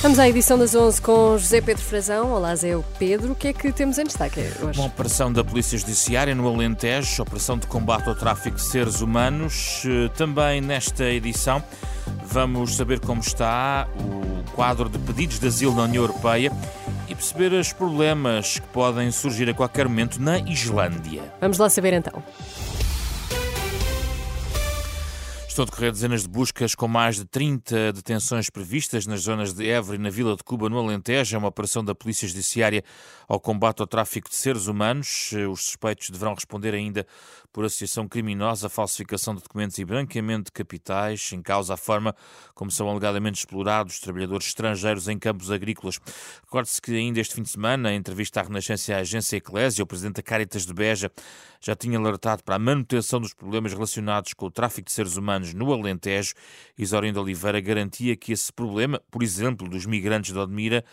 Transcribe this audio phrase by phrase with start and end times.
[0.00, 2.30] Vamos à edição das 11 com José Pedro Frazão.
[2.30, 2.70] Olá, Zé
[3.00, 3.32] Pedro.
[3.32, 4.78] O que é que temos em destaque hoje?
[4.78, 9.82] Uma operação da Polícia Judiciária no Alentejo, operação de combate ao tráfico de seres humanos.
[9.84, 11.60] Eh, também nesta edição
[12.24, 16.52] vamos saber como está o quadro de pedidos de asilo na União Europeia
[17.08, 21.22] e perceber os problemas que podem surgir a qualquer momento na Islândia.
[21.40, 22.22] Vamos lá saber então.
[25.58, 29.68] Estão a decorrer dezenas de buscas com mais de 30 detenções previstas nas zonas de
[29.68, 31.34] Évora e na Vila de Cuba, no Alentejo.
[31.34, 32.84] É uma operação da Polícia Judiciária
[33.26, 35.32] ao combate ao tráfico de seres humanos.
[35.50, 37.04] Os suspeitos deverão responder ainda
[37.52, 42.14] por associação criminosa, falsificação de documentos e branqueamento de capitais, em causa a forma
[42.54, 45.98] como são alegadamente explorados trabalhadores estrangeiros em campos agrícolas.
[46.44, 49.82] Recorde-se que ainda este fim de semana, em entrevista à Renascença e à agência Eclésia,
[49.82, 51.10] o presidente da Caritas de Beja
[51.60, 55.47] já tinha alertado para a manutenção dos problemas relacionados com o tráfico de seres humanos
[55.54, 56.34] no Alentejo.
[56.76, 60.84] Isorindo Oliveira garantia que esse problema, por exemplo, dos migrantes de Odmira,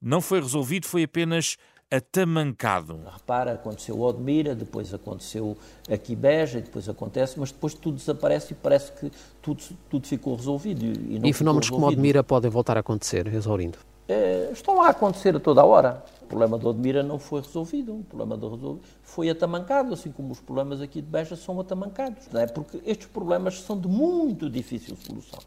[0.00, 1.56] não foi resolvido, foi apenas
[1.90, 3.00] atamancado.
[3.12, 5.56] Repara, aconteceu Odmira, depois aconteceu
[5.90, 10.84] aqui Beja, depois acontece, mas depois tudo desaparece e parece que tudo, tudo ficou resolvido.
[10.84, 13.78] E, e fenómenos como Odmira podem voltar a acontecer, Exaurindo?
[14.06, 16.04] É, estão a acontecer a toda hora.
[16.22, 20.40] O problema de Odmira não foi resolvido, o problema resolvido foi atamancado, assim como os
[20.40, 22.46] problemas aqui de Beja são atamancados, não é?
[22.46, 25.38] porque estes problemas são de muito difícil solução.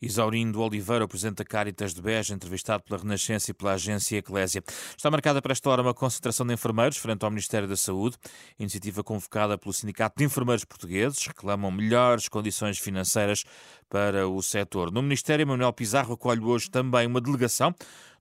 [0.00, 4.62] Isaurindo Oliveira, o Presidente da Caritas de Beja, entrevistado pela Renascença e pela agência Eclésia.
[4.96, 8.16] Está marcada para esta hora uma concentração de enfermeiros frente ao Ministério da Saúde,
[8.58, 13.44] iniciativa convocada pelo Sindicato de Enfermeiros Portugueses, reclamam melhores condições financeiras
[13.94, 14.90] para o setor.
[14.90, 17.72] No Ministério, Manuel Pizarro acolhe hoje também uma delegação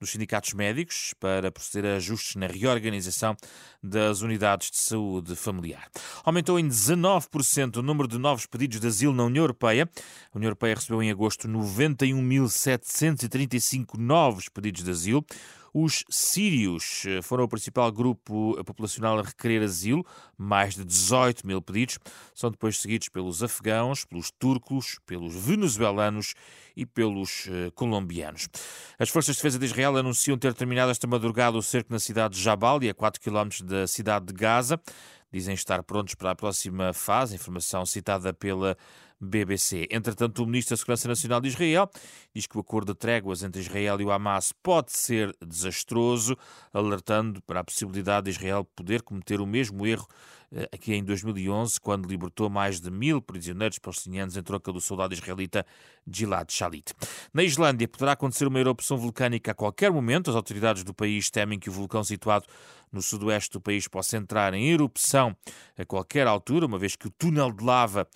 [0.00, 3.36] dos sindicatos médicos para proceder a ajustes na reorganização
[3.80, 5.88] das unidades de saúde familiar.
[6.24, 9.88] Aumentou em 19% o número de novos pedidos de asilo na União Europeia.
[10.34, 15.24] A União Europeia recebeu em agosto 91.735 novos pedidos de asilo.
[15.72, 20.04] Os sírios eh, foram o principal grupo populacional a requerer asilo,
[20.36, 21.98] mais de 18 mil pedidos.
[22.34, 26.34] São depois seguidos pelos afegãos, pelos turcos, pelos venezuelanos
[26.76, 28.48] e pelos uh, colombianos.
[28.98, 32.34] As Forças de Defesa de Israel anunciam ter terminado esta madrugada o cerco na cidade
[32.34, 34.80] de Jabal, a 4 km da cidade de Gaza.
[35.32, 38.76] Dizem estar prontos para a próxima fase, informação citada pela
[39.20, 39.86] BBC.
[39.90, 41.90] Entretanto, o Ministro da Segurança Nacional de Israel
[42.34, 46.36] diz que o acordo de tréguas entre Israel e o Hamas pode ser desastroso,
[46.72, 50.06] alertando para a possibilidade de Israel poder cometer o mesmo erro
[50.52, 55.14] eh, aqui em 2011, quando libertou mais de mil prisioneiros palestinianos em troca do soldado
[55.14, 55.64] israelita
[56.10, 56.92] Gilad Shalit.
[57.32, 60.30] Na Islândia poderá acontecer uma erupção vulcânica a qualquer momento.
[60.30, 62.46] As autoridades do país temem que o vulcão situado
[62.92, 65.36] no sudoeste do país possa entrar em erupção
[65.78, 68.08] a qualquer altura, uma vez que o túnel de lava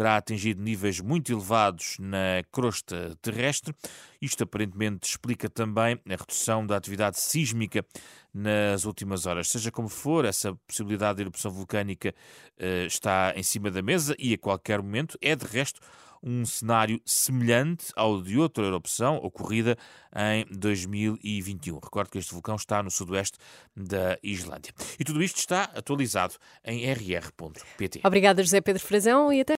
[0.00, 3.74] terá atingido níveis muito elevados na crosta terrestre.
[4.18, 7.84] Isto aparentemente explica também a redução da atividade sísmica
[8.32, 9.48] nas últimas horas.
[9.48, 12.14] Seja como for, essa possibilidade de erupção vulcânica
[12.58, 15.82] uh, está em cima da mesa e a qualquer momento é de resto
[16.22, 19.76] um cenário semelhante ao de outra erupção ocorrida
[20.14, 21.74] em 2021.
[21.74, 23.38] Recordo que este vulcão está no sudoeste
[23.76, 24.72] da Islândia.
[24.98, 26.34] E tudo isto está atualizado
[26.64, 28.00] em rr.pt.
[28.04, 29.59] Obrigada, José Pedro Frazão, e até.